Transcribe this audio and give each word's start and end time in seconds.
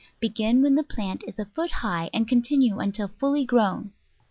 Begin 0.19 0.63
when 0.63 0.73
the 0.73 0.81
plant 0.83 1.23
is 1.27 1.37
a 1.37 1.45
foot 1.45 1.69
high, 1.69 2.09
and 2.11 2.27
continue 2.27 2.79
until 2.79 3.09
fully 3.19 3.45
grown. 3.45 3.91